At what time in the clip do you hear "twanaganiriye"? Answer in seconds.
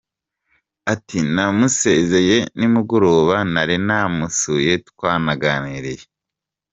4.89-6.05